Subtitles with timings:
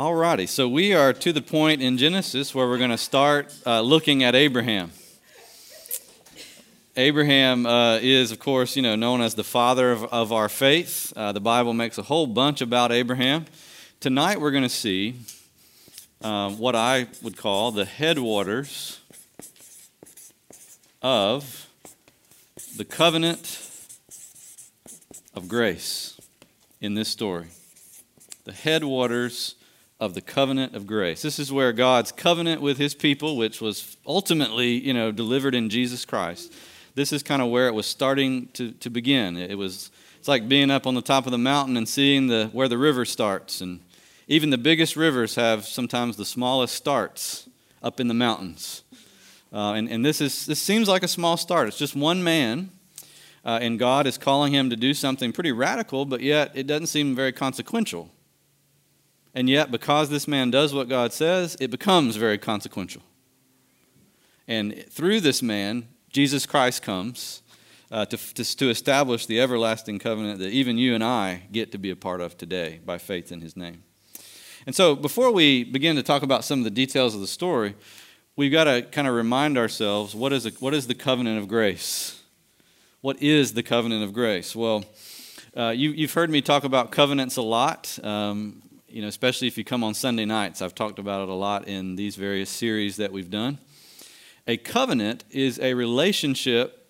[0.00, 3.82] Alrighty, so we are to the point in Genesis where we're going to start uh,
[3.82, 4.92] looking at Abraham.
[6.96, 11.12] Abraham uh, is, of course, you know, known as the father of, of our faith.
[11.14, 13.44] Uh, the Bible makes a whole bunch about Abraham.
[14.00, 15.16] Tonight we're going to see
[16.22, 19.00] uh, what I would call the headwaters
[21.02, 21.68] of
[22.74, 23.60] the covenant
[25.34, 26.18] of grace
[26.80, 27.48] in this story.
[28.44, 29.56] The headwaters
[30.00, 31.20] of the covenant of grace.
[31.20, 35.68] This is where God's covenant with his people, which was ultimately, you know, delivered in
[35.68, 36.52] Jesus Christ.
[36.94, 39.36] This is kind of where it was starting to, to begin.
[39.36, 42.48] It was it's like being up on the top of the mountain and seeing the
[42.52, 43.60] where the river starts.
[43.60, 43.80] And
[44.26, 47.48] even the biggest rivers have sometimes the smallest starts
[47.82, 48.82] up in the mountains.
[49.52, 51.68] Uh, and, and this is this seems like a small start.
[51.68, 52.70] It's just one man,
[53.44, 56.86] uh, and God is calling him to do something pretty radical, but yet it doesn't
[56.86, 58.10] seem very consequential.
[59.34, 63.02] And yet, because this man does what God says, it becomes very consequential.
[64.48, 67.42] And through this man, Jesus Christ comes
[67.90, 71.78] uh, to, to, to establish the everlasting covenant that even you and I get to
[71.78, 73.84] be a part of today by faith in his name.
[74.66, 77.74] And so, before we begin to talk about some of the details of the story,
[78.36, 81.48] we've got to kind of remind ourselves what is, a, what is the covenant of
[81.48, 82.20] grace?
[83.00, 84.54] What is the covenant of grace?
[84.54, 84.84] Well,
[85.56, 87.98] uh, you, have heard me talk about covenants a lot.
[88.04, 90.60] Um, you know, especially if you come on Sunday nights.
[90.60, 93.58] I've talked about it a lot in these various series that we've done.
[94.46, 96.86] A covenant is a relationship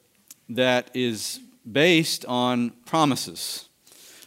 [0.49, 3.69] that is based on promises.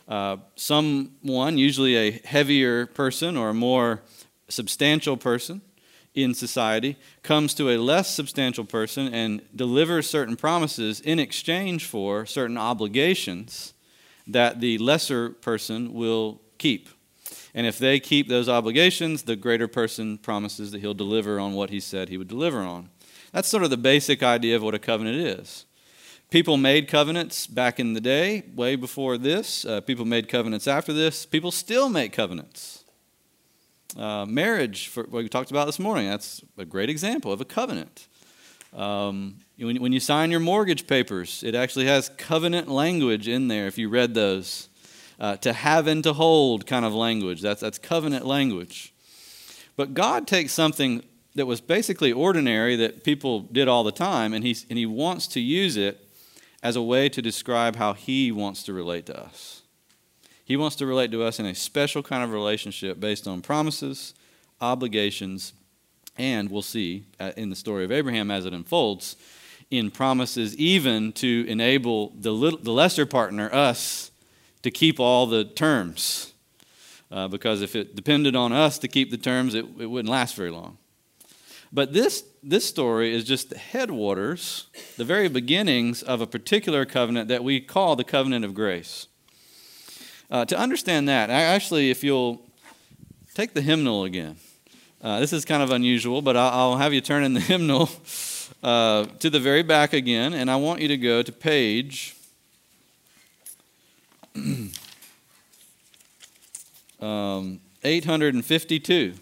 [0.07, 4.01] Uh, someone, usually a heavier person or a more
[4.49, 5.61] substantial person
[6.13, 12.25] in society, comes to a less substantial person and delivers certain promises in exchange for
[12.25, 13.73] certain obligations
[14.27, 16.89] that the lesser person will keep.
[17.55, 21.69] And if they keep those obligations, the greater person promises that he'll deliver on what
[21.69, 22.89] he said he would deliver on.
[23.31, 25.65] That's sort of the basic idea of what a covenant is.
[26.29, 29.65] People made covenants back in the day, way before this.
[29.65, 31.27] Uh, people made covenants after this.
[31.27, 32.83] People still make covenants.
[33.95, 37.45] Uh, marriage, for what we talked about this morning, that's a great example of a
[37.45, 38.07] covenant.
[38.75, 43.67] Um, when, when you sign your mortgage papers, it actually has covenant language in there
[43.67, 44.69] if you read those
[45.23, 47.41] uh, to have and to hold kind of language.
[47.41, 48.93] That's, that's covenant language.
[49.77, 51.01] But God takes something
[51.35, 55.27] that was basically ordinary that people did all the time, and, he's, and He wants
[55.27, 56.09] to use it
[56.61, 59.61] as a way to describe how He wants to relate to us.
[60.43, 64.13] He wants to relate to us in a special kind of relationship based on promises,
[64.59, 65.53] obligations,
[66.17, 69.15] and we'll see uh, in the story of Abraham as it unfolds,
[69.71, 74.11] in promises even to enable the, little, the lesser partner, us,
[74.63, 76.33] to keep all the terms.
[77.11, 80.35] Uh, because if it depended on us to keep the terms, it, it wouldn't last
[80.35, 80.77] very long.
[81.71, 87.27] But this, this story is just the headwaters, the very beginnings of a particular covenant
[87.29, 89.07] that we call the covenant of grace.
[90.31, 92.41] Uh, to understand that, I actually, if you'll
[93.35, 94.37] take the hymnal again,
[95.01, 97.89] uh, this is kind of unusual, but I'll, I'll have you turn in the hymnal
[98.63, 102.15] uh, to the very back again, and I want you to go to page
[107.01, 109.13] um, 852.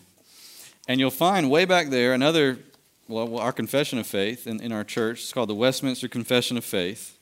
[0.87, 2.59] And you'll find way back there another,
[3.07, 5.21] well, our confession of faith in, in our church.
[5.21, 7.17] It's called the Westminster Confession of Faith.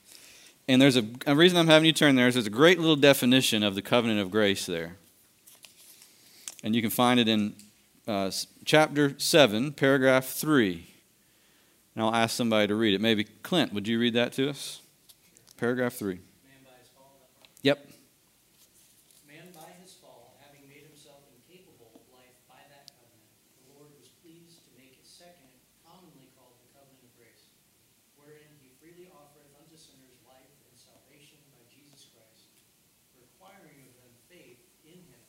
[0.67, 2.95] And there's a, a reason I'm having you turn there is there's a great little
[2.95, 4.97] definition of the covenant of grace there.
[6.63, 7.55] And you can find it in
[8.07, 8.31] uh,
[8.65, 10.85] chapter 7, paragraph 3.
[11.95, 13.01] And I'll ask somebody to read it.
[13.01, 14.81] Maybe Clint, would you read that to us?
[15.57, 16.19] Paragraph 3.
[17.59, 17.91] Yep.
[19.27, 23.27] Man by his fall, having made himself incapable of life by that covenant,
[23.59, 25.51] the Lord was pleased to make his second,
[25.83, 27.51] commonly called the covenant of grace,
[28.15, 32.47] wherein he freely offereth unto sinners life and salvation by Jesus Christ,
[33.19, 35.23] requiring of them faith in him,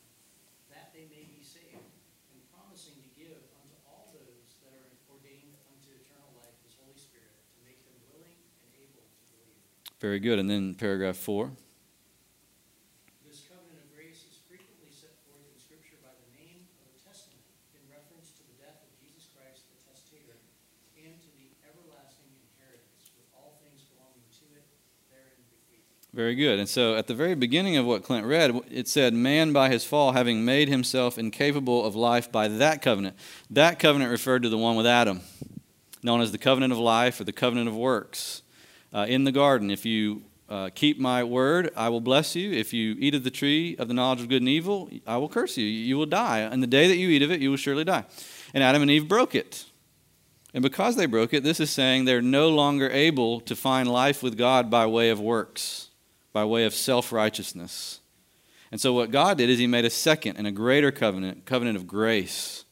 [0.70, 1.82] that they may be saved,
[2.30, 6.94] and promising to give unto all those that are ordained unto eternal life his Holy
[6.94, 9.58] Spirit, to make them willing and able to believe.
[9.98, 10.38] Very good.
[10.38, 11.50] And then paragraph 4.
[13.26, 16.98] This covenant of grace is frequently set forth in Scripture by the name of a
[16.98, 17.46] testament
[17.78, 20.38] in reference to the death of Jesus Christ the testator
[20.98, 24.66] and to the everlasting inheritance with all things belonging to it
[25.14, 25.94] therein bequeathed.
[26.12, 26.58] Very good.
[26.58, 29.84] And so at the very beginning of what Clint read, it said, Man by his
[29.84, 33.16] fall, having made himself incapable of life by that covenant.
[33.48, 35.20] That covenant referred to the one with Adam,
[36.02, 38.42] known as the covenant of life or the covenant of works.
[38.92, 42.50] Uh, in the garden, if you uh, keep my word, I will bless you.
[42.50, 45.28] If you eat of the tree of the knowledge of good and evil, I will
[45.28, 45.64] curse you.
[45.64, 46.40] You will die.
[46.40, 48.04] And the day that you eat of it, you will surely die.
[48.52, 49.66] And Adam and Eve broke it.
[50.52, 54.24] And because they broke it, this is saying they're no longer able to find life
[54.24, 55.89] with God by way of works,
[56.32, 58.00] by way of self righteousness.
[58.72, 61.76] And so, what God did is He made a second and a greater covenant, covenant
[61.76, 62.64] of grace,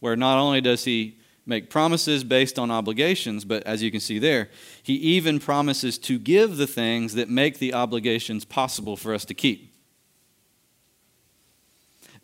[0.00, 4.18] where not only does He make promises based on obligations, but as you can see
[4.18, 4.48] there,
[4.82, 9.34] He even promises to give the things that make the obligations possible for us to
[9.34, 9.72] keep.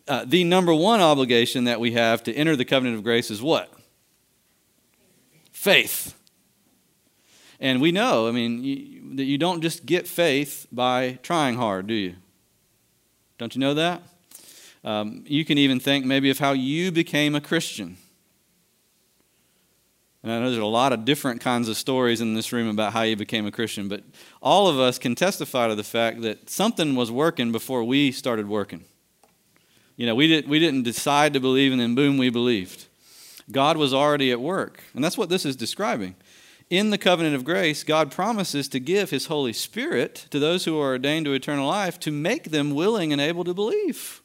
[0.06, 3.43] Uh, the number one obligation that we have to enter the covenant of grace is
[3.43, 3.75] what?
[5.59, 6.15] faith.
[7.59, 11.94] And we know, I mean, that you don't just get faith by trying hard, do
[11.94, 12.16] you?
[13.38, 14.02] Don't you know that?
[14.84, 17.96] Um, you can even think maybe of how you became a Christian.
[20.22, 22.93] And I know there's a lot of different kinds of stories in this room about
[22.93, 24.02] how you became a Christian, but
[24.43, 28.49] all of us can testify to the fact that something was working before we started
[28.49, 28.84] working.
[29.96, 32.87] You know, we, did, we didn't decide to believe and then boom, we believed.
[33.50, 34.82] God was already at work.
[34.94, 36.14] And that's what this is describing.
[36.70, 40.79] In the covenant of grace, God promises to give His Holy Spirit to those who
[40.79, 44.23] are ordained to eternal life to make them willing and able to believe.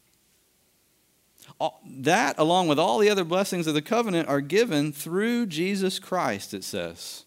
[1.86, 6.54] That, along with all the other blessings of the covenant, are given through Jesus Christ,
[6.54, 7.24] it says.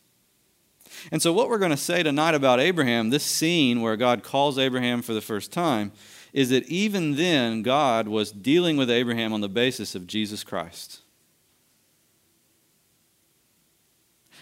[1.10, 4.58] And so, what we're going to say tonight about Abraham, this scene where God calls
[4.58, 5.92] Abraham for the first time,
[6.34, 11.00] is that even then, God was dealing with Abraham on the basis of Jesus Christ.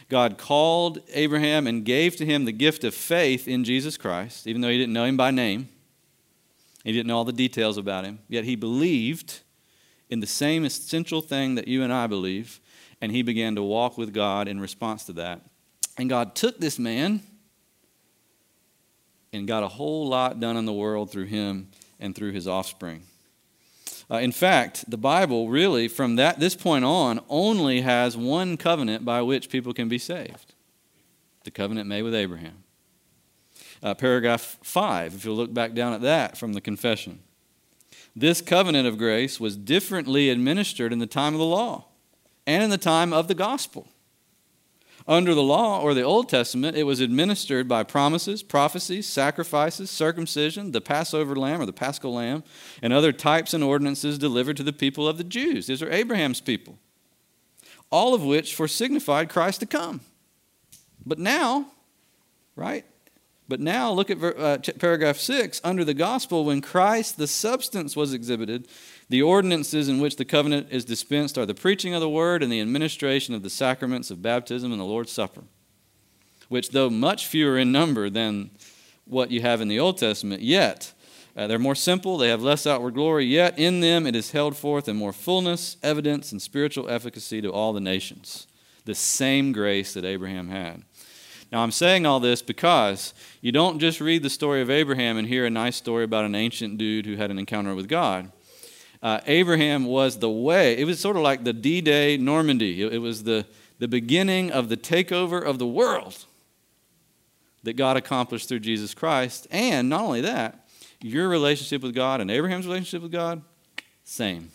[0.08, 4.60] God called Abraham and gave to him the gift of faith in Jesus Christ, even
[4.60, 5.68] though he didn't know him by name.
[6.84, 8.18] He didn't know all the details about him.
[8.28, 9.40] Yet he believed
[10.10, 12.60] in the same essential thing that you and I believe,
[13.00, 15.40] and he began to walk with God in response to that.
[15.96, 17.22] And God took this man
[19.32, 21.68] and got a whole lot done in the world through him
[21.98, 23.02] and through his offspring.
[24.10, 29.04] Uh, in fact, the Bible really, from that, this point on, only has one covenant
[29.04, 30.54] by which people can be saved
[31.44, 32.64] the covenant made with Abraham.
[33.82, 37.20] Uh, paragraph 5, if you'll look back down at that from the confession.
[38.16, 41.86] This covenant of grace was differently administered in the time of the law
[42.46, 43.88] and in the time of the gospel.
[45.06, 50.72] Under the law or the Old Testament, it was administered by promises, prophecies, sacrifices, circumcision,
[50.72, 52.42] the Passover lamb or the paschal lamb,
[52.80, 55.66] and other types and ordinances delivered to the people of the Jews.
[55.66, 56.78] These are Abraham's people,
[57.90, 60.00] all of which foresignified Christ to come.
[61.04, 61.66] But now,
[62.56, 62.86] right?
[63.46, 65.60] But now look at uh, paragraph 6.
[65.62, 68.68] Under the gospel, when Christ, the substance, was exhibited,
[69.08, 72.50] the ordinances in which the covenant is dispensed are the preaching of the word and
[72.50, 75.42] the administration of the sacraments of baptism and the Lord's Supper,
[76.48, 78.50] which, though much fewer in number than
[79.04, 80.92] what you have in the Old Testament, yet
[81.36, 84.56] uh, they're more simple, they have less outward glory, yet in them it is held
[84.56, 88.46] forth in more fullness, evidence, and spiritual efficacy to all the nations.
[88.84, 90.82] The same grace that Abraham had.
[91.50, 95.28] Now, I'm saying all this because you don't just read the story of Abraham and
[95.28, 98.32] hear a nice story about an ancient dude who had an encounter with God
[99.04, 100.78] uh, Abraham was the way.
[100.78, 103.46] It was sort of like the D Day Normandy, it, it was the,
[103.78, 106.24] the beginning of the takeover of the world
[107.62, 109.46] that God accomplished through Jesus Christ.
[109.50, 110.66] And not only that,
[111.02, 113.42] your relationship with God and Abraham's relationship with God,
[114.04, 114.50] same.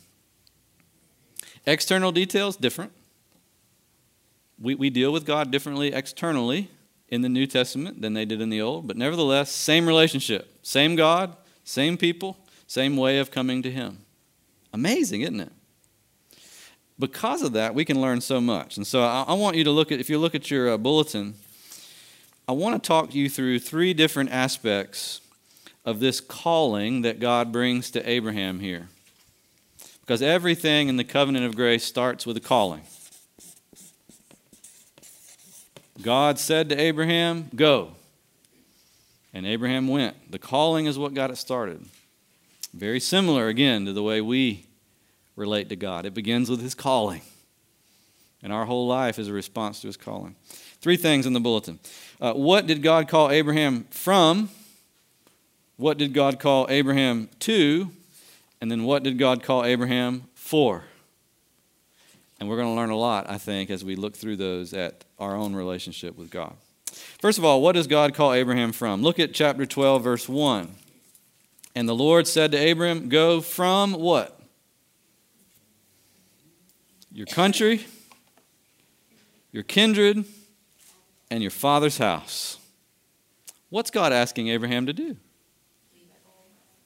[1.68, 2.92] External details, different.
[4.60, 6.70] We, we deal with God differently externally
[7.08, 10.96] in the New Testament than they did in the Old, but nevertheless, same relationship, same
[10.96, 14.00] God, same people, same way of coming to Him.
[14.74, 15.52] Amazing, isn't it?
[16.98, 18.78] Because of that, we can learn so much.
[18.78, 20.78] And so I, I want you to look at, if you look at your uh,
[20.78, 21.36] bulletin,
[22.48, 25.22] I want to talk you through three different aspects
[25.86, 28.90] of this calling that God brings to Abraham here.
[30.02, 32.82] Because everything in the covenant of grace starts with a calling.
[36.02, 37.92] God said to Abraham, Go.
[39.34, 40.32] And Abraham went.
[40.32, 41.86] The calling is what got it started.
[42.74, 44.66] Very similar, again, to the way we
[45.36, 46.06] relate to God.
[46.06, 47.22] It begins with His calling,
[48.44, 50.36] and our whole life is a response to His calling.
[50.82, 51.80] Three things in the bulletin.
[52.22, 54.50] Uh, what did God call Abraham from?
[55.78, 57.90] What did God call Abraham to?
[58.62, 60.84] And then what did God call Abraham for?
[62.40, 65.04] And we're going to learn a lot, I think, as we look through those at
[65.18, 66.54] our own relationship with God.
[67.20, 69.02] First of all, what does God call Abraham from?
[69.02, 70.76] Look at chapter 12, verse 1.
[71.80, 74.38] And the Lord said to Abram, Go from what?
[77.10, 77.86] Your country,
[79.54, 80.26] your kindred,
[81.32, 82.58] and your father's house.
[83.70, 85.16] What's God asking Abraham to do?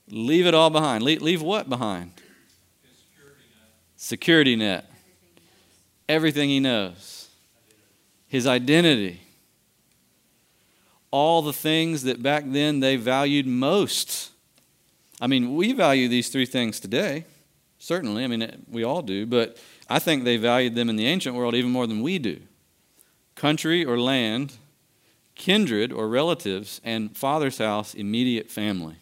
[0.09, 1.03] Leave it all behind.
[1.03, 2.11] Leave, leave what behind?
[3.95, 4.85] Security net.
[6.07, 7.29] Everything he knows.
[8.27, 9.21] His identity.
[11.09, 14.29] All the things that back then they valued most.
[15.23, 17.23] I mean, we value these three things today.
[17.79, 18.25] Certainly.
[18.25, 19.25] I mean, we all do.
[19.25, 19.57] But
[19.89, 22.41] I think they valued them in the ancient world even more than we do
[23.35, 24.53] country or land,
[25.35, 28.97] kindred or relatives, and father's house, immediate family.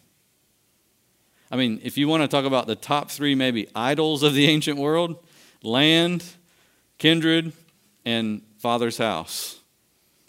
[1.50, 4.46] I mean, if you want to talk about the top three, maybe idols of the
[4.46, 5.16] ancient world
[5.64, 6.24] land,
[6.98, 7.52] kindred,
[8.04, 9.58] and father's house.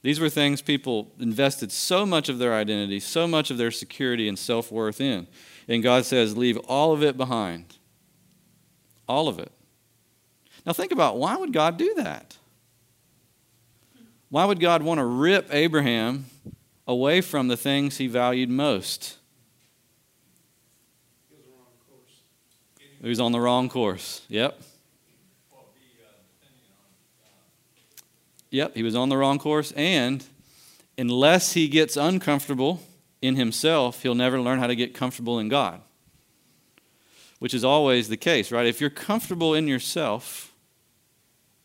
[0.04, 4.28] These were things people invested so much of their identity, so much of their security
[4.28, 5.28] and self worth in.
[5.68, 7.78] And God says, leave all of it behind.
[9.08, 9.52] All of it.
[10.66, 12.38] Now, think about why would God do that?
[14.30, 16.26] Why would God want to rip Abraham
[16.86, 19.18] away from the things he valued most?
[21.30, 23.02] He was on the wrong course.
[23.02, 24.22] He was on the wrong course.
[24.28, 24.62] Yep.
[28.54, 29.72] Yep, he was on the wrong course.
[29.72, 30.24] And
[30.96, 32.82] unless he gets uncomfortable
[33.20, 35.82] in himself, he'll never learn how to get comfortable in God,
[37.40, 38.68] which is always the case, right?
[38.68, 40.54] If you're comfortable in yourself,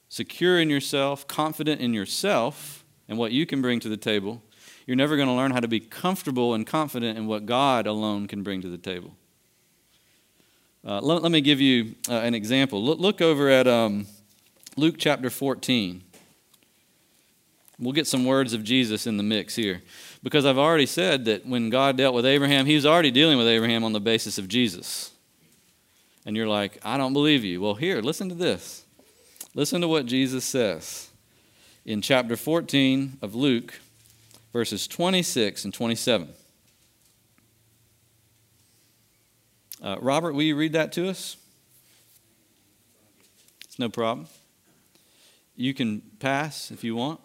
[0.09, 4.43] secure in yourself, confident in yourself and what you can bring to the table,
[4.87, 8.27] you're never going to learn how to be comfortable and confident in what God alone
[8.27, 9.15] can bring to the table.
[10.83, 12.83] Uh, let, let, me give you uh, an example.
[12.83, 14.07] Look, look over at um,
[14.79, 16.05] Luke chapter 14.
[17.81, 19.83] We'll get some words of Jesus in the mix here.
[20.23, 23.47] Because I've already said that when God dealt with Abraham, he was already dealing with
[23.47, 25.13] Abraham on the basis of Jesus.
[26.27, 27.61] And you're like, I don't believe you.
[27.61, 28.85] Well, here, listen to this.
[29.55, 31.09] Listen to what Jesus says
[31.85, 33.81] in chapter 14 of Luke,
[34.53, 36.29] verses 26 and 27.
[39.81, 41.37] Uh, Robert, will you read that to us?
[43.65, 44.27] It's no problem.
[45.55, 47.21] You can pass if you want.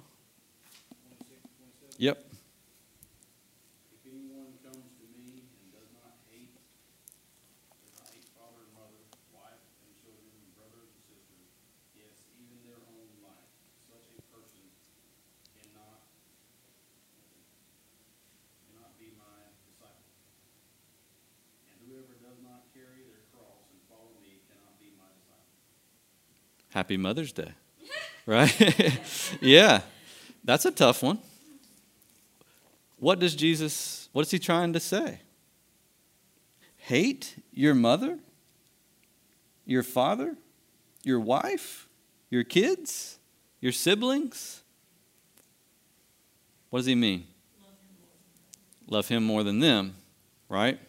[1.98, 2.34] Yep.
[26.74, 27.52] Happy Mother's Day.
[28.26, 28.56] Right?
[29.42, 29.82] yeah.
[30.46, 31.20] That's a tough one.
[33.04, 35.20] What does Jesus, what is he trying to say?
[36.78, 38.18] Hate your mother,
[39.66, 40.38] your father,
[41.04, 41.90] your wife,
[42.30, 43.20] your kids,
[43.60, 44.64] your siblings?
[46.70, 47.28] What does he mean?
[48.88, 49.96] Love him more than them,
[50.48, 50.80] right?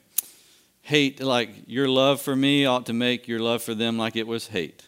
[0.83, 4.29] Hate, like your love for me ought to make your love for them like it
[4.29, 4.87] was hate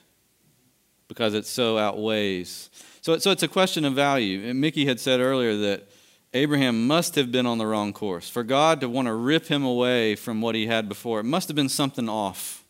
[1.09, 2.71] because it so outweighs.
[3.01, 4.49] So, so it's a question of value.
[4.49, 5.89] And Mickey had said earlier that
[6.37, 8.29] Abraham must have been on the wrong course.
[8.29, 11.49] For God to want to rip him away from what he had before, it must
[11.49, 12.65] have been something off.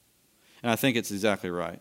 [0.63, 1.81] And I think it's exactly right.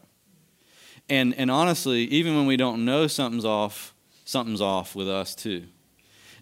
[1.10, 3.94] And, and honestly, even when we don't know something's off,
[4.26, 5.66] something's off with us too.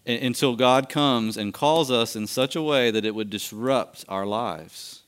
[0.06, 4.26] until God comes and calls us in such a way that it would disrupt our
[4.26, 5.04] lives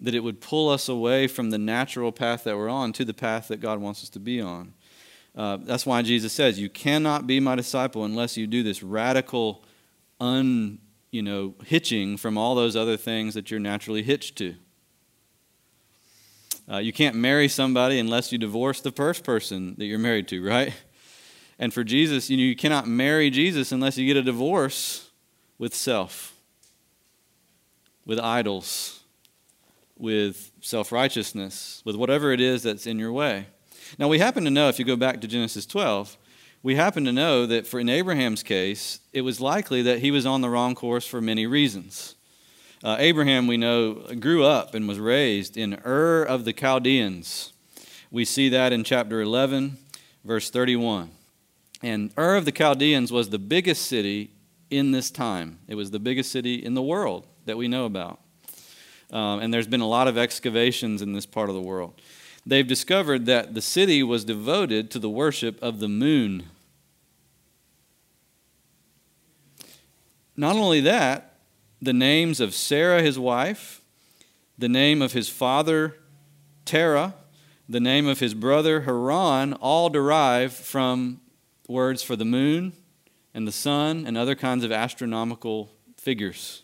[0.00, 3.14] that it would pull us away from the natural path that we're on to the
[3.14, 4.74] path that God wants us to be on.
[5.36, 9.62] Uh, that's why Jesus says, You cannot be my disciple unless you do this radical
[10.18, 10.78] un,
[11.10, 14.54] you know, hitching from all those other things that you're naturally hitched to.
[16.70, 20.44] Uh, you can't marry somebody unless you divorce the first person that you're married to,
[20.44, 20.74] right?
[21.58, 25.10] And for Jesus, you know, you cannot marry Jesus unless you get a divorce
[25.58, 26.34] with self,
[28.04, 29.00] with idols,
[29.96, 33.46] with self righteousness, with whatever it is that's in your way.
[33.98, 36.16] Now, we happen to know, if you go back to Genesis 12,
[36.62, 40.26] we happen to know that for in Abraham's case, it was likely that he was
[40.26, 42.14] on the wrong course for many reasons.
[42.82, 47.52] Uh, Abraham, we know, grew up and was raised in Ur of the Chaldeans.
[48.10, 49.78] We see that in chapter 11,
[50.24, 51.10] verse 31.
[51.82, 54.32] And Ur of the Chaldeans was the biggest city
[54.68, 58.20] in this time, it was the biggest city in the world that we know about.
[59.12, 62.00] Um, and there's been a lot of excavations in this part of the world.
[62.48, 66.44] They've discovered that the city was devoted to the worship of the moon.
[70.36, 71.38] Not only that,
[71.82, 73.80] the names of Sarah, his wife,
[74.56, 75.96] the name of his father,
[76.64, 77.14] Terah,
[77.68, 81.20] the name of his brother, Haran, all derive from
[81.68, 82.74] words for the moon
[83.34, 86.62] and the sun and other kinds of astronomical figures.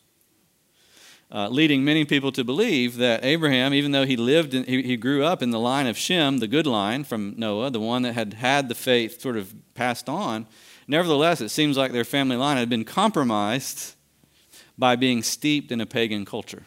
[1.35, 4.99] Uh, leading many people to believe that Abraham, even though he lived, in, he, he
[4.99, 8.13] grew up in the line of Shem, the good line from Noah, the one that
[8.13, 10.47] had had the faith sort of passed on,
[10.87, 13.95] nevertheless, it seems like their family line had been compromised
[14.77, 16.65] by being steeped in a pagan culture.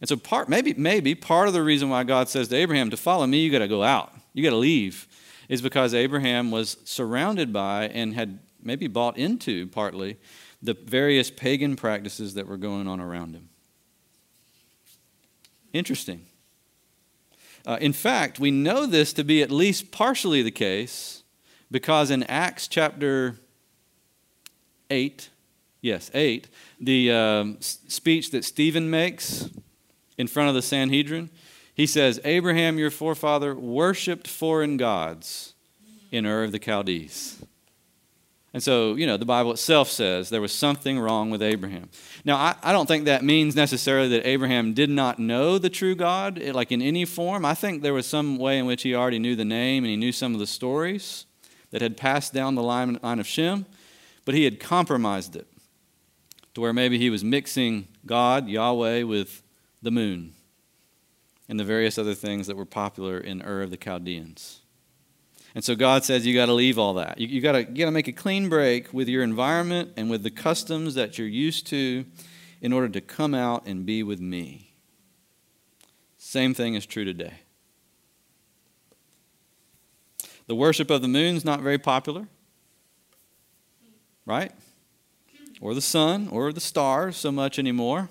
[0.00, 2.96] And so, part, maybe, maybe part of the reason why God says to Abraham, to
[2.96, 5.06] follow me, you got to go out, you got to leave,
[5.50, 10.16] is because Abraham was surrounded by and had maybe bought into partly
[10.62, 13.48] the various pagan practices that were going on around him.
[15.72, 16.26] Interesting.
[17.66, 21.22] Uh, in fact, we know this to be at least partially the case
[21.70, 23.36] because in Acts chapter
[24.90, 25.30] 8,
[25.80, 26.48] yes, 8,
[26.80, 29.48] the um, speech that Stephen makes
[30.18, 31.30] in front of the Sanhedrin,
[31.74, 35.54] he says, Abraham, your forefather, worshiped foreign gods
[36.10, 37.42] in Ur of the Chaldees.
[38.52, 41.88] And so, you know, the Bible itself says there was something wrong with Abraham.
[42.24, 45.94] Now, I, I don't think that means necessarily that Abraham did not know the true
[45.94, 47.44] God, eh, like in any form.
[47.44, 49.96] I think there was some way in which he already knew the name and he
[49.96, 51.26] knew some of the stories
[51.70, 53.66] that had passed down the line of Shem,
[54.24, 55.46] but he had compromised it
[56.54, 59.44] to where maybe he was mixing God, Yahweh, with
[59.80, 60.34] the moon
[61.48, 64.59] and the various other things that were popular in Ur of the Chaldeans.
[65.54, 67.18] And so God says you got to leave all that.
[67.18, 70.94] You, you got to make a clean break with your environment and with the customs
[70.94, 72.04] that you're used to
[72.60, 74.72] in order to come out and be with me.
[76.18, 77.34] Same thing is true today.
[80.46, 82.26] The worship of the moon is not very popular,
[84.26, 84.52] right?
[85.60, 88.08] Or the sun or the stars so much anymore.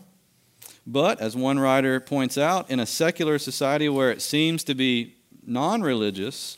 [0.88, 5.18] But, as one writer points out, in a secular society where it seems to be
[5.46, 6.58] non religious,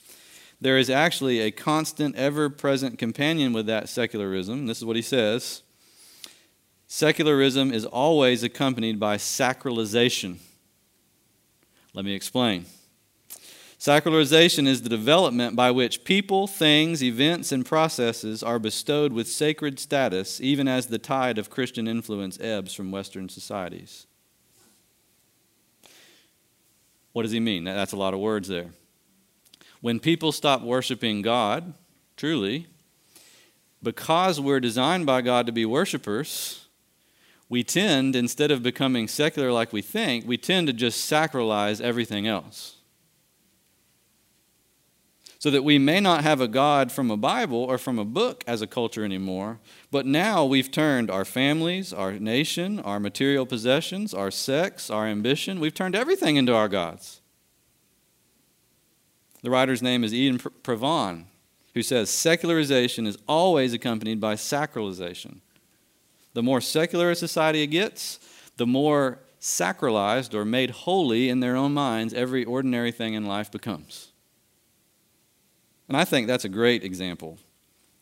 [0.62, 4.68] there is actually a constant, ever present companion with that secularism.
[4.68, 5.64] This is what he says
[6.88, 10.38] Secularism is always accompanied by sacralization.
[11.94, 12.66] Let me explain.
[13.80, 19.80] Sacralization is the development by which people, things, events, and processes are bestowed with sacred
[19.80, 24.06] status, even as the tide of Christian influence ebbs from Western societies.
[27.14, 27.64] What does he mean?
[27.64, 28.72] That's a lot of words there.
[29.82, 31.74] When people stop worshiping God,
[32.16, 32.68] truly,
[33.84, 36.68] because we're designed by God to be worshipers,
[37.50, 42.28] we tend, instead of becoming secular like we think, we tend to just sacralize everything
[42.28, 42.78] else.
[45.40, 48.44] So that we may not have a God from a Bible or from a book
[48.46, 54.14] as a culture anymore, but now we've turned our families, our nation, our material possessions,
[54.14, 57.21] our sex, our ambition, we've turned everything into our gods.
[59.42, 61.26] The writer's name is Ian Provan,
[61.74, 65.40] who says secularization is always accompanied by sacralization.
[66.34, 68.20] The more secular a society gets,
[68.58, 73.52] the more sacralized or made holy in their own minds every ordinary thing in life
[73.52, 74.12] becomes.
[75.88, 77.40] And I think that's a great example,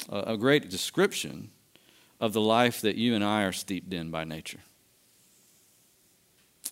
[0.10, 1.52] a great description
[2.20, 4.60] of the life that you and I are steeped in by nature.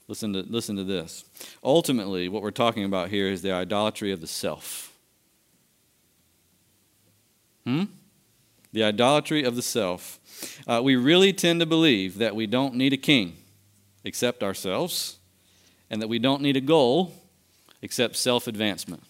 [0.07, 1.25] Listen to, listen to this.
[1.63, 4.93] Ultimately, what we're talking about here is the idolatry of the self.
[7.65, 7.85] Hmm?
[8.71, 10.19] The idolatry of the self.
[10.65, 13.35] Uh, we really tend to believe that we don't need a king
[14.03, 15.17] except ourselves,
[15.89, 17.13] and that we don't need a goal
[17.81, 19.03] except self advancement.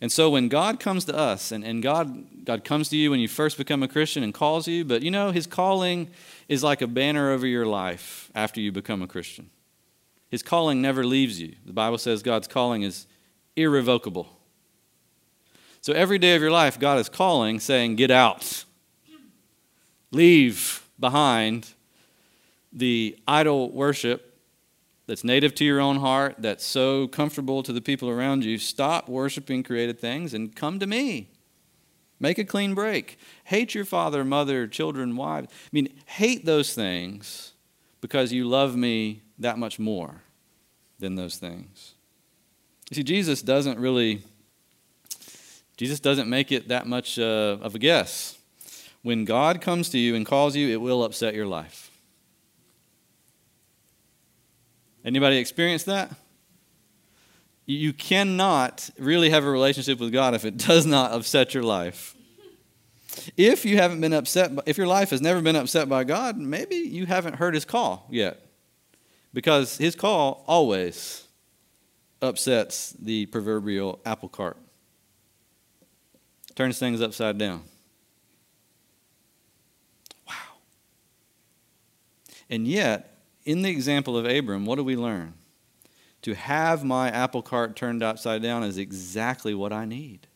[0.00, 3.20] And so when God comes to us, and, and God, God comes to you when
[3.20, 6.10] you first become a Christian and calls you, but you know, his calling
[6.48, 9.50] is like a banner over your life after you become a Christian.
[10.30, 11.56] His calling never leaves you.
[11.66, 13.06] The Bible says God's calling is
[13.54, 14.38] irrevocable.
[15.82, 18.64] So every day of your life, God is calling, saying, Get out.
[20.10, 21.74] Leave behind
[22.72, 24.31] the idol worship
[25.12, 29.10] that's native to your own heart, that's so comfortable to the people around you, stop
[29.10, 31.28] worshiping created things and come to me.
[32.18, 33.18] Make a clean break.
[33.44, 35.48] Hate your father, mother, children, wives.
[35.50, 37.52] I mean, hate those things
[38.00, 40.22] because you love me that much more
[40.98, 41.92] than those things.
[42.88, 44.22] You see, Jesus doesn't really,
[45.76, 48.38] Jesus doesn't make it that much uh, of a guess.
[49.02, 51.81] When God comes to you and calls you, it will upset your life.
[55.04, 56.14] Anybody experience that?
[57.66, 62.14] You cannot really have a relationship with God if it does not upset your life.
[63.36, 66.76] If you haven't been upset, if your life has never been upset by God, maybe
[66.76, 68.40] you haven't heard his call yet.
[69.34, 71.26] Because his call always
[72.20, 74.56] upsets the proverbial apple cart,
[76.54, 77.62] turns things upside down.
[80.28, 80.34] Wow.
[82.50, 83.11] And yet,
[83.44, 85.34] in the example of Abram, what do we learn?
[86.22, 90.28] To have my apple cart turned upside down is exactly what I need.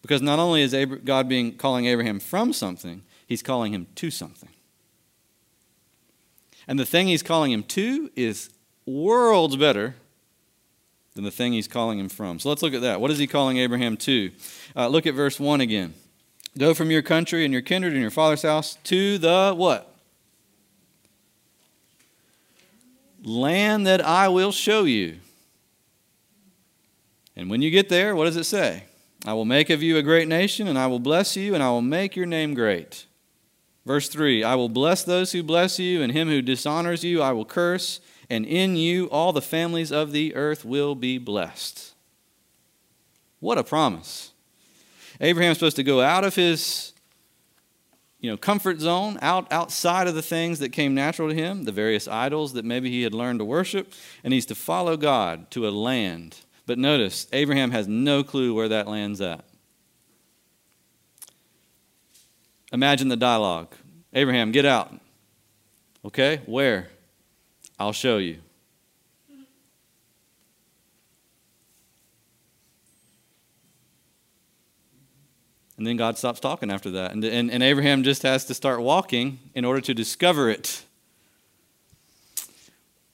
[0.00, 4.50] Because not only is God being calling Abraham from something, he's calling him to something.
[6.66, 8.50] And the thing he's calling him to is
[8.86, 9.96] worlds better
[11.14, 12.38] than the thing he's calling him from.
[12.38, 13.00] So let's look at that.
[13.00, 14.30] What is he calling Abraham to?
[14.76, 15.94] Uh, look at verse 1 again.
[16.56, 19.87] Go from your country and your kindred and your father's house to the what?
[23.28, 25.18] Land that I will show you.
[27.36, 28.84] And when you get there, what does it say?
[29.26, 31.68] I will make of you a great nation, and I will bless you, and I
[31.70, 33.06] will make your name great.
[33.84, 37.32] Verse 3 I will bless those who bless you, and him who dishonors you I
[37.32, 41.94] will curse, and in you all the families of the earth will be blessed.
[43.40, 44.32] What a promise.
[45.20, 46.92] Abraham's supposed to go out of his
[48.20, 51.72] you know, comfort zone, out outside of the things that came natural to him, the
[51.72, 53.92] various idols that maybe he had learned to worship,
[54.24, 56.38] and he's to follow God to a land.
[56.66, 59.44] But notice, Abraham has no clue where that land's at.
[62.72, 63.74] Imagine the dialogue.
[64.12, 64.92] Abraham, get out.
[66.04, 66.88] Okay, where?
[67.78, 68.38] I'll show you.
[75.78, 77.12] And then God stops talking after that.
[77.12, 80.84] And, and, and Abraham just has to start walking in order to discover it.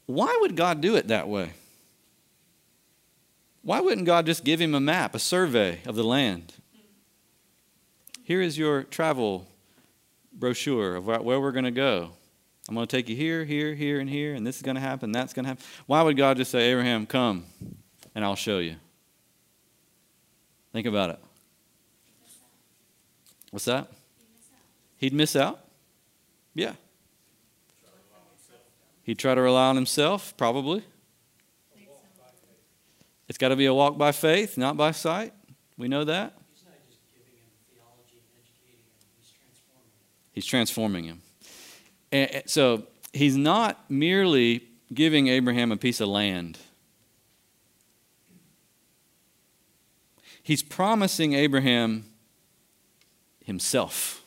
[0.07, 1.51] Why would God do it that way?
[3.63, 6.55] Why wouldn't God just give him a map, a survey of the land?
[8.23, 9.47] Here is your travel
[10.33, 12.13] brochure of where we're going to go.
[12.67, 14.81] I'm going to take you here, here, here, and here, and this is going to
[14.81, 15.65] happen, that's going to happen.
[15.87, 17.45] Why would God just say, Abraham, come,
[18.15, 18.77] and I'll show you?
[20.73, 21.19] Think about it.
[23.55, 23.87] What's that?
[24.97, 25.61] He'd miss out?
[26.57, 26.73] Yeah.
[29.05, 30.83] He'd try to rely on himself, probably.
[33.29, 35.33] It's got to be a walk by faith, not by sight.
[35.79, 36.37] We know that.
[36.53, 41.23] He's not just giving him theology and educating him, he's transforming him.
[42.11, 42.43] He's transforming him.
[42.43, 46.59] And so he's not merely giving Abraham a piece of land.
[50.43, 52.07] He's promising Abraham
[53.45, 54.23] himself.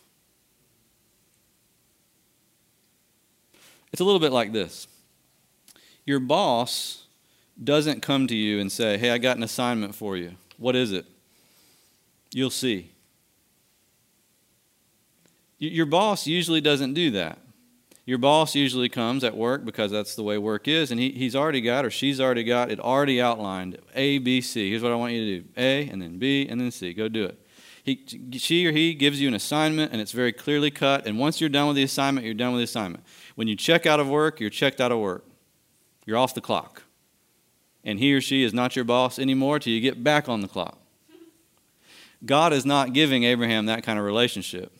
[3.91, 4.87] It's a little bit like this
[6.05, 7.03] Your boss
[7.61, 10.35] doesn't come to you and say, Hey, I got an assignment for you.
[10.57, 11.05] What is it?
[12.31, 12.91] You'll see.
[15.59, 17.39] Your boss usually doesn't do that.
[18.05, 21.35] Your boss usually comes at work because that's the way work is, and he, he's
[21.35, 24.69] already got or she's already got it already outlined A, B, C.
[24.69, 26.93] Here's what I want you to do A, and then B, and then C.
[26.93, 27.46] Go do it.
[27.87, 31.07] He, she or he gives you an assignment and it's very clearly cut.
[31.07, 33.05] And once you're done with the assignment, you're done with the assignment.
[33.35, 35.23] When you check out of work, you're checked out of work.
[36.05, 36.83] You're off the clock.
[37.85, 40.49] And he or she is not your boss anymore till you get back on the
[40.49, 40.77] clock.
[42.25, 44.73] God is not giving Abraham that kind of relationship.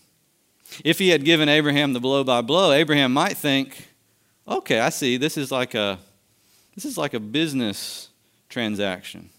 [0.84, 3.88] If he had given Abraham the blow by blow, Abraham might think,
[4.46, 5.98] okay, I see, this is like a
[6.76, 8.10] this is like a business
[8.50, 9.30] transaction.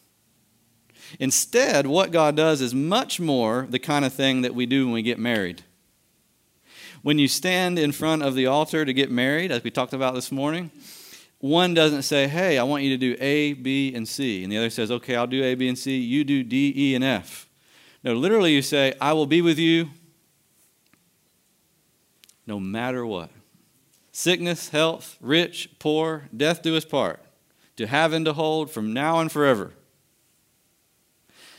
[1.18, 4.94] Instead, what God does is much more the kind of thing that we do when
[4.94, 5.62] we get married.
[7.02, 10.14] When you stand in front of the altar to get married, as we talked about
[10.14, 10.70] this morning,
[11.38, 14.42] one doesn't say, Hey, I want you to do A, B, and C.
[14.42, 15.98] And the other says, Okay, I'll do A, B, and C.
[15.98, 17.48] You do D, E, and F.
[18.02, 19.90] No, literally, you say, I will be with you
[22.46, 23.30] no matter what.
[24.10, 27.22] Sickness, health, rich, poor, death do us part,
[27.76, 29.72] to have and to hold from now and forever.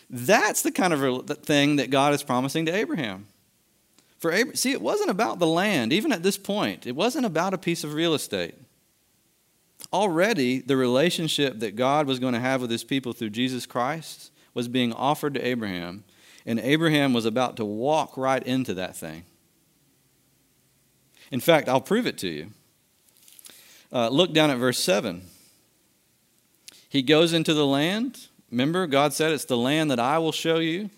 [0.10, 3.28] That's the kind of thing that God is promising to Abraham.
[4.18, 6.88] For Abraham, see, it wasn't about the land, even at this point.
[6.88, 8.56] It wasn't about a piece of real estate.
[9.94, 14.32] Already, the relationship that God was going to have with his people through Jesus Christ
[14.54, 16.04] was being offered to Abraham,
[16.46, 19.24] and Abraham was about to walk right into that thing.
[21.32, 22.48] In fact, I'll prove it to you.
[23.92, 25.22] Uh, look down at verse 7.
[26.90, 30.58] He goes into the land, Remember, God said it's the land that I will show
[30.58, 30.90] you.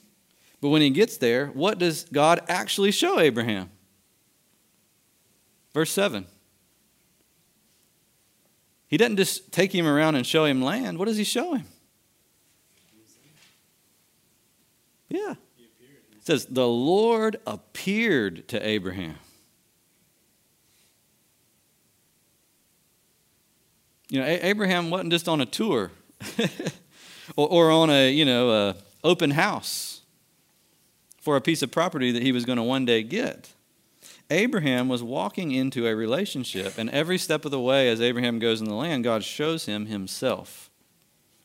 [0.62, 3.70] But when he gets there, what does God actually show Abraham?
[5.74, 6.26] Verse 7.
[8.88, 11.00] He doesn't just take him around and show him land.
[11.00, 11.66] What does he show him?
[15.10, 15.36] Yeah.
[16.18, 19.16] It says, The Lord appeared to Abraham.
[24.10, 25.90] You know, Abraham wasn't just on a tour.
[27.36, 30.02] or, or on a, you know, a open house
[31.20, 33.54] for a piece of property that he was going to one day get.
[34.30, 38.62] Abraham was walking into a relationship, and every step of the way, as Abraham goes
[38.62, 40.70] in the land, God shows him himself.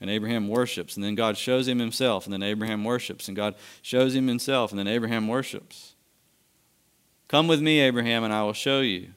[0.01, 3.55] And Abraham worships, and then God shows him himself, and then Abraham worships, and God
[3.83, 5.95] shows him himself, and then Abraham worships.
[7.29, 9.09] Come with me, Abraham, and I will show you.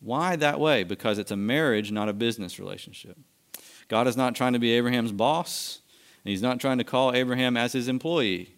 [0.00, 0.84] Why that way?
[0.84, 3.18] Because it's a marriage, not a business relationship.
[3.88, 5.80] God is not trying to be Abraham's boss,
[6.24, 8.54] and he's not trying to call Abraham as his employee.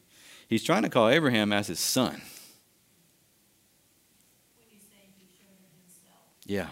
[0.48, 2.20] He's trying to call Abraham as his son.
[6.44, 6.68] Yeah.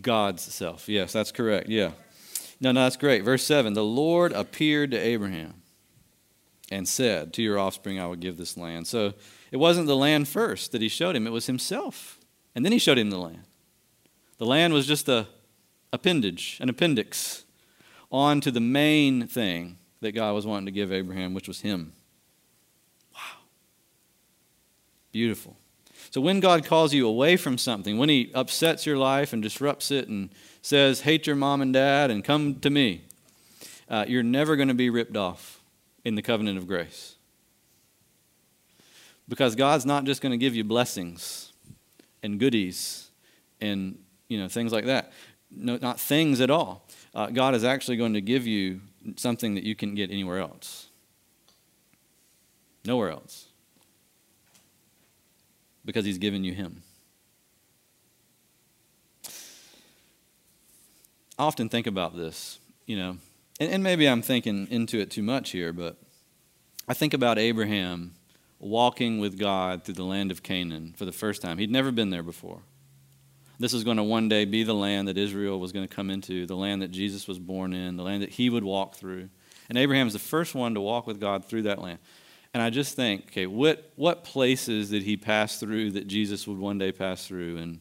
[0.00, 0.88] God's self.
[0.88, 1.68] Yes, that's correct.
[1.68, 1.92] Yeah.
[2.60, 3.24] No, no, that's great.
[3.24, 5.62] Verse 7 The Lord appeared to Abraham
[6.70, 8.86] and said, To your offspring I will give this land.
[8.86, 9.14] So
[9.50, 12.18] it wasn't the land first that he showed him, it was himself.
[12.54, 13.44] And then he showed him the land.
[14.38, 15.28] The land was just a
[15.92, 17.44] appendage, an appendix,
[18.10, 21.92] on to the main thing that God was wanting to give Abraham, which was him.
[23.14, 23.38] Wow.
[25.12, 25.56] Beautiful.
[26.10, 29.92] So when God calls you away from something, when He upsets your life and disrupts
[29.92, 33.02] it and says, hate your mom and dad and come to me,
[33.88, 35.60] uh, you're never going to be ripped off
[36.04, 37.16] in the covenant of grace.
[39.28, 41.52] Because God's not just going to give you blessings
[42.22, 43.08] and goodies
[43.60, 45.12] and you know things like that.
[45.52, 46.86] No, not things at all.
[47.14, 48.80] Uh, God is actually going to give you
[49.16, 50.88] something that you can get anywhere else.
[52.84, 53.50] Nowhere else
[55.84, 56.82] because he's given you him.
[61.38, 63.16] I often think about this, you know,
[63.58, 65.96] and, and, maybe I'm thinking into it too much here, but
[66.86, 68.14] I think about Abraham
[68.58, 71.58] walking with God through the land of Canaan for the first time.
[71.58, 72.60] He'd never been there before.
[73.60, 76.08] This is going to one day be the land that Israel was going to come
[76.10, 79.28] into, the land that Jesus was born in, the land that he would walk through.
[79.68, 81.98] And Abraham's the first one to walk with God through that land.
[82.54, 86.56] And I just think, okay, what, what places did he pass through that Jesus would
[86.56, 87.58] one day pass through?
[87.58, 87.80] And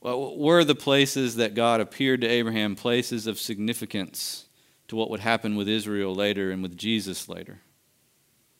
[0.00, 4.46] well, were the places that God appeared to Abraham places of significance
[4.88, 7.60] to what would happen with Israel later and with Jesus later?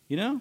[0.06, 0.40] You know?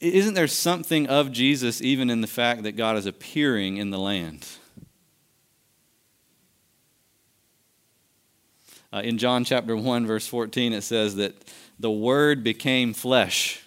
[0.00, 3.98] Isn't there something of Jesus even in the fact that God is appearing in the
[3.98, 4.46] land?
[8.92, 11.34] Uh, in John chapter 1, verse 14, it says that
[11.78, 13.64] the Word became flesh.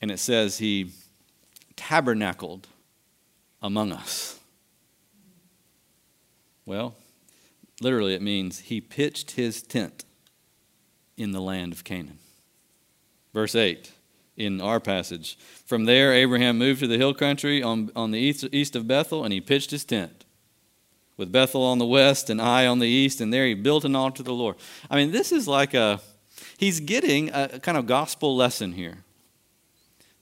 [0.00, 0.90] And it says he
[1.76, 2.66] tabernacled
[3.62, 4.40] among us.
[6.66, 6.96] Well,
[7.80, 10.04] literally, it means he pitched his tent
[11.16, 12.18] in the land of Canaan.
[13.32, 13.92] Verse 8
[14.36, 15.38] in our passage.
[15.66, 19.24] From there, Abraham moved to the hill country on, on the east, east of Bethel,
[19.24, 20.24] and he pitched his tent
[21.16, 23.94] with Bethel on the west and Ai on the east, and there he built an
[23.94, 24.56] altar to the Lord.
[24.90, 26.00] I mean, this is like a,
[26.56, 28.98] he's getting a kind of gospel lesson here.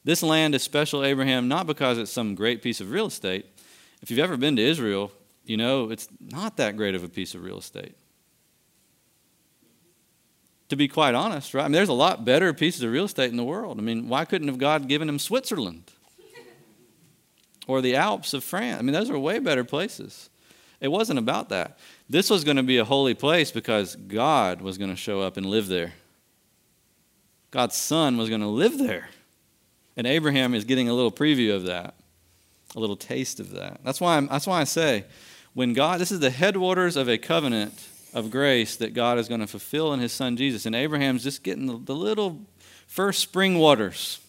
[0.03, 3.47] This land is special Abraham not because it's some great piece of real estate.
[4.03, 5.13] If you've ever been to Israel,
[5.45, 7.95] you know it's not that great of a piece of real estate.
[10.71, 11.65] To be quite honest, right?
[11.65, 13.79] I mean, there's a lot better pieces of real estate in the world.
[13.79, 15.91] I mean, why couldn't have God given him Switzerland
[17.67, 18.79] or the Alps of France?
[18.79, 20.31] I mean, those are way better places.
[20.81, 21.79] It wasn't about that.
[22.09, 25.37] This was going to be a holy place because God was going to show up
[25.37, 25.93] and live there.
[27.51, 29.11] God's son was going to live there.
[29.97, 31.95] And Abraham is getting a little preview of that,
[32.77, 33.81] a little taste of that.
[33.85, 35.05] That's why, I'm, that's why I say,
[35.53, 39.41] when God, this is the headwaters of a covenant of grace that God is going
[39.41, 40.67] to fulfill in his son Jesus.
[40.67, 42.41] And Abraham's just getting the, the little
[42.87, 44.21] first spring waters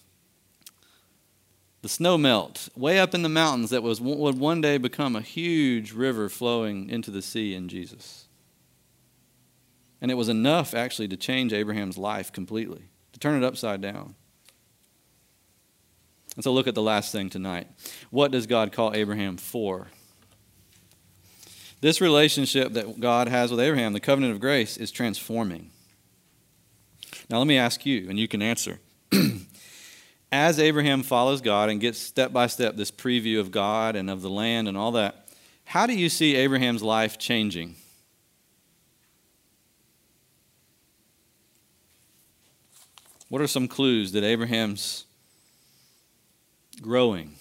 [1.82, 5.22] the snow melt way up in the mountains that was, would one day become a
[5.22, 8.28] huge river flowing into the sea in Jesus.
[10.00, 14.16] And it was enough actually to change Abraham's life completely, to turn it upside down.
[16.36, 17.68] And so look at the last thing tonight.
[18.10, 19.88] What does God call Abraham for?
[21.82, 25.72] This relationship that God has with Abraham, the covenant of grace, is transforming.
[27.30, 28.80] Now, let me ask you, and you can answer.
[30.32, 34.22] as Abraham follows God and gets step by step this preview of God and of
[34.22, 35.30] the land and all that,
[35.66, 37.76] how do you see Abraham's life changing?
[43.28, 45.06] What are some clues that Abraham's
[46.82, 47.36] growing?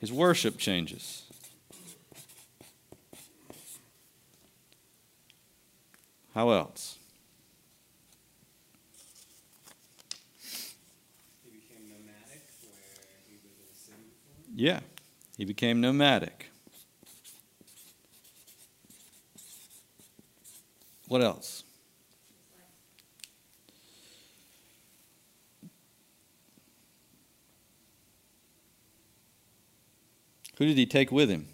[0.00, 1.24] His worship changes.
[1.30, 1.78] Yep.
[1.78, 2.04] His worship
[3.06, 3.56] changes.
[6.34, 6.96] How else?
[14.54, 14.80] Yeah,
[15.36, 16.50] he became nomadic.
[21.08, 21.64] What else?
[30.60, 31.48] Who did he take with him?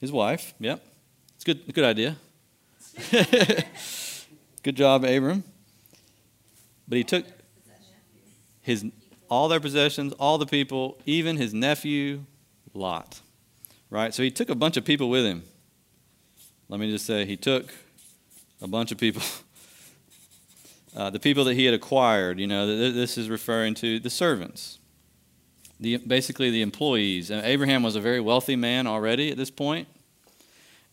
[0.00, 0.54] His wife.
[0.60, 0.86] Yep.
[1.34, 2.16] It's good good idea.
[4.62, 5.42] good job, Abram.
[6.86, 7.24] But he took
[8.62, 8.86] his
[9.28, 12.20] all their possessions, all the people, even his nephew
[12.72, 13.20] Lot.
[13.90, 14.14] Right?
[14.14, 15.42] So he took a bunch of people with him.
[16.68, 17.74] Let me just say, he took
[18.62, 19.22] a bunch of people.
[20.96, 24.78] Uh, the people that he had acquired, you know, this is referring to the servants,
[25.84, 27.30] the, basically the employees.
[27.30, 29.86] And Abraham was a very wealthy man already at this point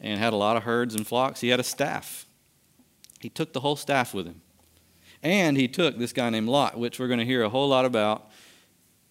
[0.02, 1.40] and had a lot of herds and flocks.
[1.40, 2.26] He had a staff.
[3.20, 4.42] He took the whole staff with him.
[5.24, 7.86] And he took this guy named Lot, which we're going to hear a whole lot
[7.86, 8.30] about.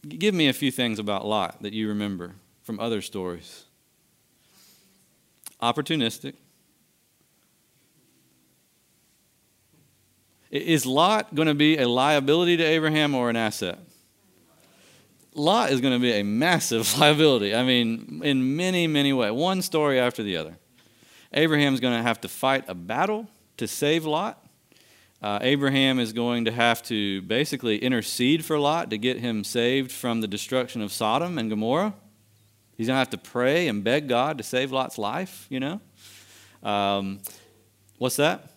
[0.07, 3.65] Give me a few things about Lot that you remember from other stories.
[5.63, 6.35] Opportunistic.
[10.51, 13.79] Is Lot going to be a liability to Abraham or an asset?
[15.35, 17.55] Lot is going to be a massive liability.
[17.55, 19.33] I mean, in many, many ways.
[19.33, 20.57] One story after the other.
[21.33, 24.45] Abraham's going to have to fight a battle to save Lot.
[25.23, 29.93] Uh, Abraham is going to have to basically intercede for Lot to get him saved
[29.93, 31.95] from the destruction of Sodom and Gomorrah.
[32.77, 35.81] He's going to have to pray and beg God to save Lot's life, you know.
[36.63, 37.21] Um,
[37.99, 38.51] what's that?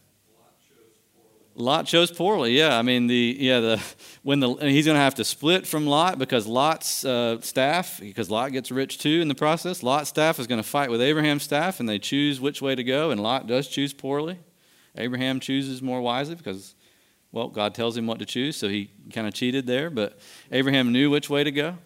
[1.56, 2.58] Lot chose poorly.
[2.58, 3.84] Yeah, I mean the yeah the
[4.24, 8.30] when the he's going to have to split from Lot because Lot's uh, staff because
[8.32, 9.84] Lot gets rich too in the process.
[9.84, 12.84] Lot's staff is going to fight with Abraham's staff, and they choose which way to
[12.84, 13.12] go.
[13.12, 14.40] And Lot does choose poorly.
[14.98, 16.76] Abraham chooses more wisely because,
[17.32, 19.90] well, God tells him what to choose, so he kind of cheated there.
[19.90, 20.20] But
[20.52, 21.78] Abraham knew which way to go.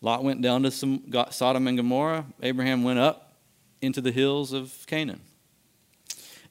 [0.00, 2.26] Lot went down to some, Sodom and Gomorrah.
[2.42, 3.36] Abraham went up
[3.80, 5.20] into the hills of Canaan.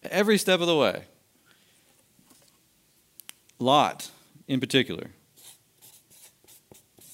[0.04, 1.04] Every step of the way.
[3.60, 4.12] Lot,
[4.48, 5.08] in particular,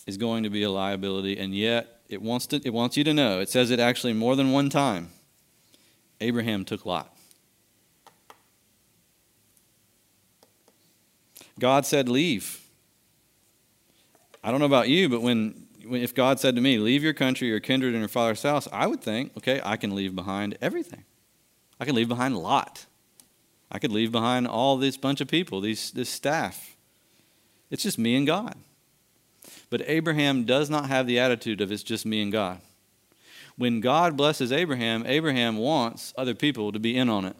[0.05, 3.13] is going to be a liability, and yet it wants, to, it wants you to
[3.13, 5.09] know, it says it actually more than one time.
[6.19, 7.13] Abraham took Lot.
[11.59, 12.61] God said, Leave.
[14.43, 17.13] I don't know about you, but when, when, if God said to me, Leave your
[17.13, 20.57] country, your kindred, and your father's house, I would think, okay, I can leave behind
[20.61, 21.05] everything.
[21.79, 22.85] I can leave behind Lot.
[23.73, 26.75] I could leave behind all this bunch of people, these, this staff.
[27.71, 28.55] It's just me and God.
[29.71, 32.61] But Abraham does not have the attitude of it's just me and God.
[33.57, 37.35] When God blesses Abraham, Abraham wants other people to be in on it.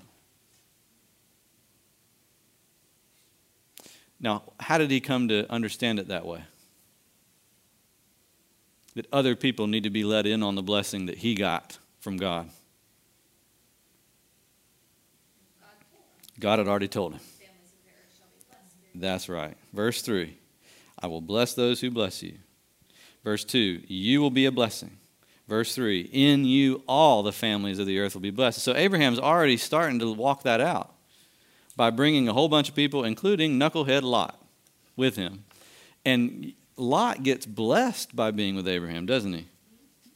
[4.20, 6.44] Now, how did he come to understand it that way?
[8.96, 12.18] That other people need to be let in on the blessing that he got from
[12.18, 12.50] God.
[16.44, 17.22] God had already told him.
[18.94, 19.56] That's right.
[19.72, 20.36] Verse 3
[21.00, 22.34] I will bless those who bless you.
[23.24, 24.98] Verse 2 You will be a blessing.
[25.48, 28.60] Verse 3 In you all the families of the earth will be blessed.
[28.60, 30.94] So Abraham's already starting to walk that out
[31.78, 34.38] by bringing a whole bunch of people, including knucklehead Lot,
[34.98, 35.46] with him.
[36.04, 39.48] And Lot gets blessed by being with Abraham, doesn't he?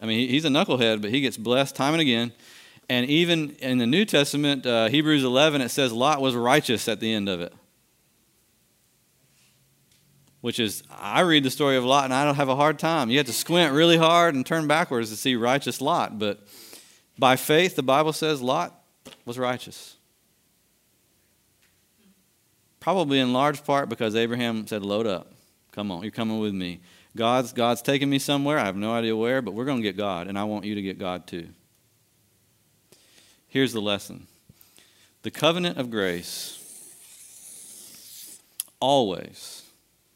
[0.01, 2.33] I mean, he's a knucklehead, but he gets blessed time and again.
[2.89, 6.99] And even in the New Testament, uh, Hebrews 11, it says Lot was righteous at
[6.99, 7.53] the end of it.
[10.39, 13.09] Which is, I read the story of Lot and I don't have a hard time.
[13.09, 16.17] You have to squint really hard and turn backwards to see righteous Lot.
[16.17, 16.39] But
[17.17, 18.79] by faith, the Bible says Lot
[19.25, 19.95] was righteous.
[22.79, 25.33] Probably in large part because Abraham said, Load up.
[25.73, 26.79] Come on, you're coming with me.
[27.17, 28.57] God's, God's taking me somewhere.
[28.57, 30.75] I have no idea where, but we're going to get God, and I want you
[30.75, 31.49] to get God too.
[33.47, 34.27] Here's the lesson
[35.23, 36.53] the covenant of grace
[38.79, 39.63] always,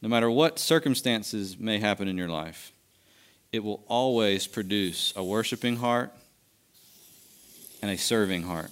[0.01, 2.71] no matter what circumstances may happen in your life,
[3.51, 6.13] it will always produce a worshiping heart
[7.81, 8.71] and a serving heart.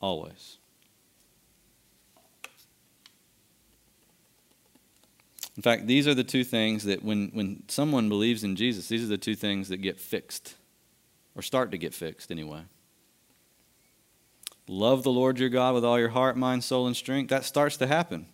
[0.00, 0.57] Always.
[5.58, 9.02] In fact, these are the two things that when, when someone believes in Jesus, these
[9.02, 10.54] are the two things that get fixed,
[11.34, 12.60] or start to get fixed anyway.
[14.68, 17.30] Love the Lord your God with all your heart, mind, soul, and strength.
[17.30, 18.26] That starts to happen.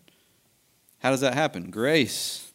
[0.98, 1.70] How does that happen?
[1.70, 2.52] Grace.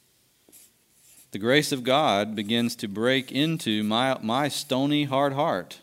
[1.31, 5.79] The grace of God begins to break into my, my stony, hard heart.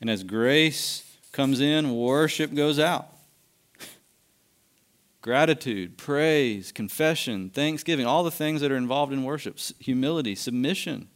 [0.00, 3.08] And as grace comes in, worship goes out.
[5.22, 11.08] Gratitude, praise, confession, thanksgiving, all the things that are involved in worship, humility, submission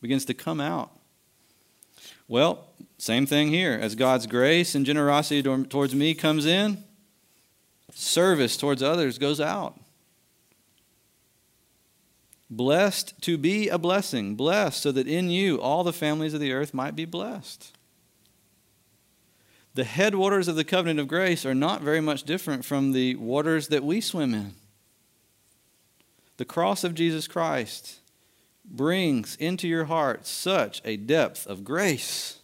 [0.00, 0.92] begins to come out.
[2.28, 2.66] Well,
[2.98, 3.78] same thing here.
[3.80, 6.84] As God's grace and generosity towards me comes in,
[7.94, 9.78] service towards others goes out.
[12.50, 16.52] Blessed to be a blessing, blessed so that in you all the families of the
[16.52, 17.77] earth might be blessed.
[19.78, 23.68] The headwaters of the covenant of grace are not very much different from the waters
[23.68, 24.56] that we swim in.
[26.36, 28.00] The cross of Jesus Christ
[28.64, 32.40] brings into your heart such a depth of grace.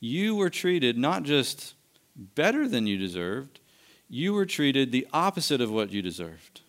[0.00, 1.74] You were treated not just
[2.16, 3.60] better than you deserved,
[4.08, 6.62] you were treated the opposite of what you deserved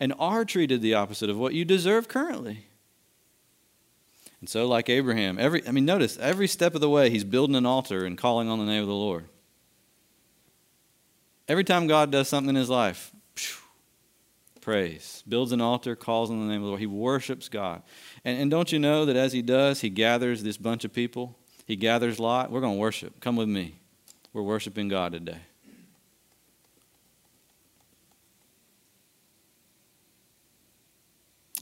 [0.00, 2.68] and are treated the opposite of what you deserve currently.
[4.44, 7.56] And so, like Abraham, every I mean, notice every step of the way he's building
[7.56, 9.24] an altar and calling on the name of the Lord.
[11.48, 13.10] Every time God does something in his life,
[14.60, 16.80] praise, builds an altar, calls on the name of the Lord.
[16.80, 17.80] He worships God.
[18.22, 21.38] And, and don't you know that as he does, he gathers this bunch of people?
[21.64, 22.50] He gathers Lot.
[22.50, 23.20] We're going to worship.
[23.20, 23.76] Come with me.
[24.34, 25.40] We're worshiping God today.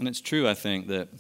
[0.00, 1.10] And it's true, I think, that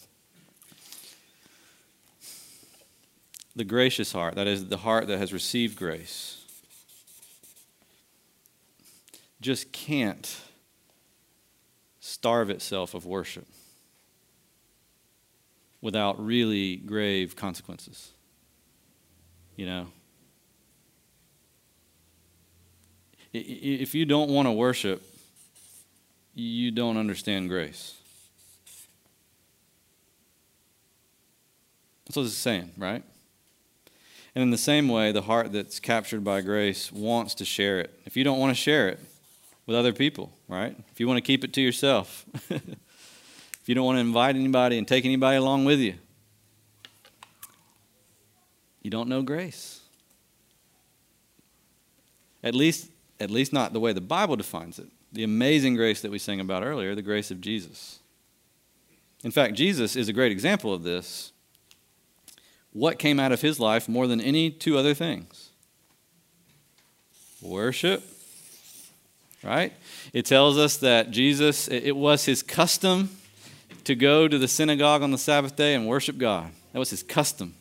[3.54, 6.38] the gracious heart, that is, the heart that has received grace,
[9.40, 10.40] just can't
[12.00, 13.46] starve itself of worship
[15.80, 18.12] without really grave consequences.
[19.56, 19.86] You know?
[23.32, 25.02] If you don't want to worship,
[26.34, 27.94] you don't understand grace.
[32.06, 33.02] That's what it's saying, right?
[34.34, 37.98] And in the same way, the heart that's captured by grace wants to share it.
[38.06, 38.98] If you don't want to share it
[39.66, 40.76] with other people, right?
[40.92, 42.62] If you want to keep it to yourself, if
[43.66, 45.94] you don't want to invite anybody and take anybody along with you,
[48.80, 49.80] you don't know grace.
[52.42, 54.88] At least, at least not the way the Bible defines it.
[55.12, 58.00] The amazing grace that we sang about earlier, the grace of Jesus.
[59.22, 61.31] In fact, Jesus is a great example of this
[62.72, 65.50] what came out of his life more than any two other things?
[67.40, 68.02] Worship.
[69.42, 69.72] Right?
[70.12, 73.10] It tells us that Jesus, it was his custom
[73.84, 76.50] to go to the synagogue on the Sabbath day and worship God.
[76.72, 77.54] That was his custom.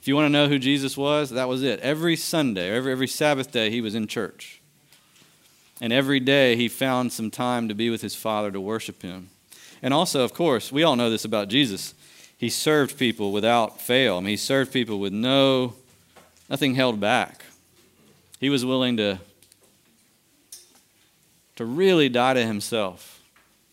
[0.00, 1.80] If you want to know who Jesus was, that was it.
[1.80, 4.60] Every Sunday, every, every Sabbath day, he was in church.
[5.80, 9.30] And every day he found some time to be with his Father to worship him.
[9.80, 11.94] And also, of course, we all know this about Jesus
[12.42, 14.16] he served people without fail.
[14.16, 15.74] I mean, he served people with no,
[16.50, 17.44] nothing held back.
[18.40, 19.20] He was willing to,
[21.54, 23.20] to really die to himself,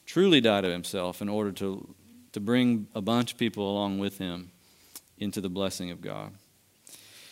[0.06, 1.96] truly die to himself in order to,
[2.34, 4.52] to bring a bunch of people along with him
[5.18, 6.32] into the blessing of God.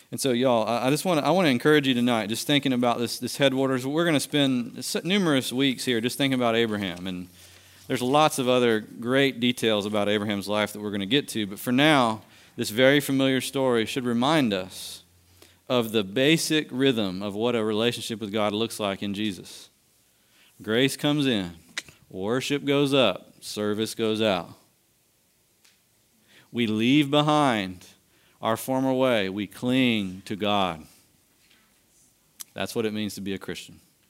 [0.10, 2.74] And so, y'all, I just want to I want to encourage you tonight, just thinking
[2.74, 3.86] about this this headwaters.
[3.86, 7.28] We're going to spend numerous weeks here just thinking about Abraham and
[7.88, 11.48] there's lots of other great details about Abraham's life that we're going to get to,
[11.48, 12.22] but for now,
[12.56, 15.04] this very familiar story should remind us
[15.70, 19.70] of the basic rhythm of what a relationship with God looks like in Jesus.
[20.62, 21.52] Grace comes in,
[22.10, 24.50] worship goes up, service goes out.
[26.52, 27.86] We leave behind
[28.42, 30.84] our former way, we cling to God.
[32.54, 33.80] That's what it means to be a Christian.